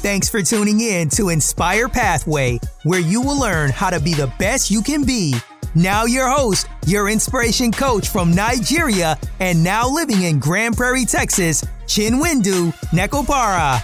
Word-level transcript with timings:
Thanks 0.00 0.28
for 0.28 0.42
tuning 0.42 0.80
in 0.80 1.08
to 1.10 1.28
Inspire 1.28 1.88
Pathway, 1.88 2.58
where 2.84 3.00
you 3.00 3.20
will 3.20 3.38
learn 3.38 3.70
how 3.70 3.90
to 3.90 4.00
be 4.00 4.14
the 4.14 4.32
best 4.38 4.70
you 4.70 4.80
can 4.80 5.04
be. 5.04 5.34
Now, 5.74 6.06
your 6.06 6.28
host, 6.28 6.66
your 6.86 7.08
inspiration 7.10 7.72
coach 7.72 8.08
from 8.08 8.34
Nigeria, 8.34 9.18
and 9.40 9.62
now 9.62 9.88
living 9.88 10.22
in 10.22 10.38
Grand 10.38 10.76
Prairie, 10.76 11.04
Texas, 11.04 11.62
Chinwendu 11.86 12.72
Nkwopara. 12.90 13.82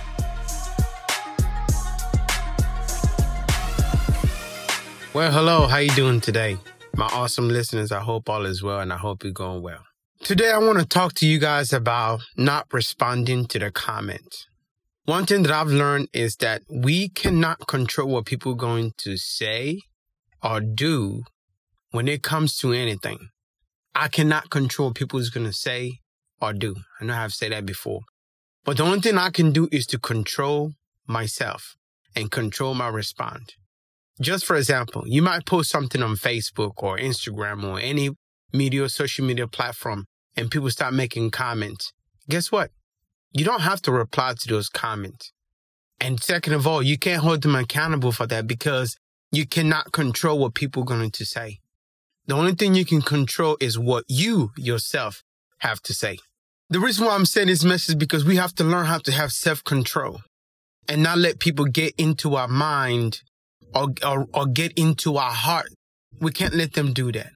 Well, 5.12 5.30
hello, 5.30 5.66
how 5.66 5.78
you 5.78 5.90
doing 5.90 6.20
today? 6.20 6.56
My 6.96 7.06
awesome 7.06 7.48
listeners, 7.48 7.92
I 7.92 8.00
hope 8.00 8.28
all 8.28 8.46
is 8.46 8.62
well 8.62 8.80
and 8.80 8.92
I 8.92 8.96
hope 8.96 9.24
you're 9.24 9.32
going 9.32 9.62
well. 9.62 9.84
Today 10.24 10.50
I 10.50 10.56
want 10.56 10.78
to 10.78 10.86
talk 10.86 11.12
to 11.16 11.26
you 11.26 11.38
guys 11.38 11.70
about 11.70 12.22
not 12.34 12.66
responding 12.72 13.44
to 13.48 13.58
the 13.58 13.70
comment. 13.70 14.46
One 15.04 15.26
thing 15.26 15.42
that 15.42 15.52
I've 15.52 15.68
learned 15.68 16.08
is 16.14 16.36
that 16.36 16.62
we 16.66 17.10
cannot 17.10 17.66
control 17.66 18.08
what 18.08 18.24
people 18.24 18.52
are 18.52 18.56
going 18.56 18.92
to 18.96 19.18
say 19.18 19.82
or 20.42 20.62
do 20.62 21.24
when 21.90 22.08
it 22.08 22.22
comes 22.22 22.56
to 22.60 22.72
anything. 22.72 23.28
I 23.94 24.08
cannot 24.08 24.48
control 24.48 24.94
what 24.96 25.30
going 25.30 25.46
to 25.46 25.52
say 25.52 25.98
or 26.40 26.54
do. 26.54 26.76
I 26.98 27.04
know 27.04 27.16
I've 27.16 27.34
said 27.34 27.52
that 27.52 27.66
before. 27.66 28.00
But 28.64 28.78
the 28.78 28.84
only 28.84 29.00
thing 29.00 29.18
I 29.18 29.28
can 29.28 29.52
do 29.52 29.68
is 29.70 29.84
to 29.88 29.98
control 29.98 30.72
myself 31.06 31.76
and 32.16 32.30
control 32.30 32.72
my 32.72 32.88
response. 32.88 33.52
Just 34.22 34.46
for 34.46 34.56
example, 34.56 35.02
you 35.04 35.20
might 35.20 35.44
post 35.44 35.68
something 35.68 36.02
on 36.02 36.16
Facebook 36.16 36.72
or 36.78 36.96
Instagram 36.96 37.62
or 37.62 37.78
any 37.78 38.08
media, 38.54 38.88
social 38.88 39.26
media 39.26 39.46
platform, 39.46 40.06
and 40.36 40.50
people 40.50 40.70
start 40.70 40.94
making 40.94 41.30
comments. 41.30 41.92
Guess 42.28 42.50
what? 42.50 42.70
you 43.34 43.44
don't 43.44 43.62
have 43.62 43.82
to 43.82 43.92
reply 43.92 44.32
to 44.38 44.48
those 44.48 44.68
comments. 44.68 45.32
And 46.00 46.22
second 46.22 46.54
of 46.54 46.66
all, 46.66 46.82
you 46.82 46.96
can't 46.96 47.22
hold 47.22 47.42
them 47.42 47.56
accountable 47.56 48.12
for 48.12 48.26
that 48.28 48.46
because 48.46 48.96
you 49.32 49.44
cannot 49.44 49.92
control 49.92 50.38
what 50.38 50.54
people 50.54 50.82
are 50.82 50.86
going 50.86 51.10
to 51.10 51.24
say. 51.24 51.58
The 52.26 52.34
only 52.34 52.54
thing 52.54 52.74
you 52.74 52.84
can 52.84 53.02
control 53.02 53.56
is 53.60 53.78
what 53.78 54.04
you 54.08 54.52
yourself 54.56 55.22
have 55.58 55.82
to 55.82 55.92
say. 55.92 56.18
The 56.70 56.80
reason 56.80 57.04
why 57.04 57.14
I'm 57.14 57.26
saying 57.26 57.48
this 57.48 57.64
message 57.64 57.90
is 57.90 57.94
because 57.96 58.24
we 58.24 58.36
have 58.36 58.54
to 58.54 58.64
learn 58.64 58.86
how 58.86 58.98
to 58.98 59.12
have 59.12 59.32
self 59.32 59.62
control 59.64 60.20
and 60.88 61.02
not 61.02 61.18
let 61.18 61.38
people 61.38 61.64
get 61.66 61.94
into 61.98 62.36
our 62.36 62.48
mind 62.48 63.20
or, 63.74 63.88
or, 64.06 64.26
or 64.32 64.46
get 64.46 64.72
into 64.78 65.16
our 65.16 65.32
heart. 65.32 65.68
We 66.20 66.30
can't 66.30 66.54
let 66.54 66.74
them 66.74 66.92
do 66.92 67.10
that. 67.12 67.32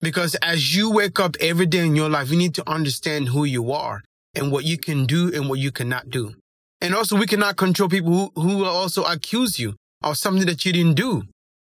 Because 0.00 0.34
as 0.36 0.74
you 0.76 0.90
wake 0.90 1.18
up 1.18 1.36
every 1.40 1.66
day 1.66 1.86
in 1.86 1.96
your 1.96 2.08
life, 2.08 2.30
you 2.30 2.36
need 2.36 2.54
to 2.56 2.70
understand 2.70 3.28
who 3.28 3.44
you 3.44 3.72
are 3.72 4.02
and 4.34 4.52
what 4.52 4.64
you 4.64 4.76
can 4.76 5.06
do 5.06 5.32
and 5.32 5.48
what 5.48 5.58
you 5.58 5.70
cannot 5.70 6.10
do. 6.10 6.34
And 6.80 6.94
also, 6.94 7.16
we 7.16 7.26
cannot 7.26 7.56
control 7.56 7.88
people 7.88 8.32
who, 8.34 8.42
who 8.42 8.64
also 8.64 9.04
accuse 9.04 9.58
you 9.58 9.74
of 10.02 10.18
something 10.18 10.46
that 10.46 10.64
you 10.66 10.72
didn't 10.72 10.94
do. 10.94 11.22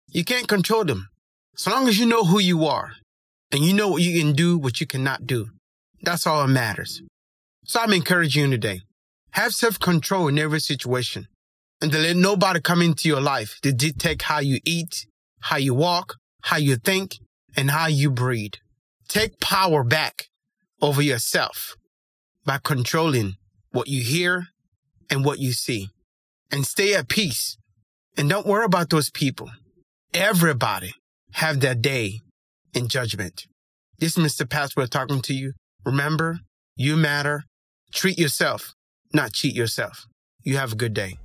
You 0.08 0.24
can't 0.24 0.46
control 0.46 0.84
them. 0.84 1.08
So 1.56 1.70
long 1.70 1.88
as 1.88 1.98
you 1.98 2.06
know 2.06 2.24
who 2.24 2.38
you 2.38 2.64
are 2.66 2.92
and 3.50 3.64
you 3.64 3.74
know 3.74 3.88
what 3.88 4.02
you 4.02 4.20
can 4.20 4.34
do, 4.34 4.56
what 4.56 4.80
you 4.80 4.86
cannot 4.86 5.26
do, 5.26 5.50
that's 6.02 6.26
all 6.26 6.46
that 6.46 6.52
matters. 6.52 7.02
So 7.64 7.80
I'm 7.80 7.92
encouraging 7.92 8.44
you 8.44 8.50
today. 8.50 8.82
Have 9.32 9.52
self-control 9.52 10.28
in 10.28 10.38
every 10.38 10.60
situation 10.60 11.26
and 11.80 11.90
to 11.92 11.98
let 11.98 12.16
nobody 12.16 12.60
come 12.60 12.82
into 12.82 13.08
your 13.08 13.20
life 13.20 13.58
to 13.62 13.72
dictate 13.72 14.22
how 14.22 14.38
you 14.40 14.58
eat, 14.64 15.06
how 15.40 15.56
you 15.56 15.74
walk, 15.74 16.16
how 16.42 16.56
you 16.56 16.76
think, 16.76 17.18
and 17.56 17.70
how 17.70 17.86
you 17.86 18.10
breathe. 18.10 18.54
Take 19.08 19.40
power 19.40 19.82
back 19.84 20.28
over 20.80 21.02
yourself 21.02 21.76
by 22.44 22.58
controlling 22.62 23.36
what 23.72 23.88
you 23.88 24.02
hear 24.02 24.48
and 25.10 25.24
what 25.24 25.38
you 25.38 25.52
see 25.52 25.88
and 26.50 26.66
stay 26.66 26.94
at 26.94 27.08
peace 27.08 27.56
and 28.16 28.28
don't 28.28 28.46
worry 28.46 28.64
about 28.64 28.90
those 28.90 29.10
people. 29.10 29.50
Everybody 30.12 30.94
have 31.32 31.60
their 31.60 31.74
day 31.74 32.20
in 32.74 32.88
judgment. 32.88 33.46
This 33.98 34.16
is 34.16 34.24
Mr. 34.24 34.48
Pastor 34.48 34.86
talking 34.86 35.20
to 35.22 35.34
you. 35.34 35.52
Remember, 35.84 36.40
you 36.76 36.96
matter. 36.96 37.44
Treat 37.92 38.18
yourself, 38.18 38.74
not 39.12 39.32
cheat 39.32 39.54
yourself. 39.54 40.06
You 40.42 40.56
have 40.56 40.72
a 40.72 40.76
good 40.76 40.94
day. 40.94 41.18